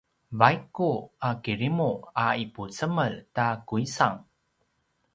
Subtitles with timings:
[0.39, 0.87] vaiku
[1.27, 1.89] a kirimu
[2.23, 4.19] a ipucemel ta kuisang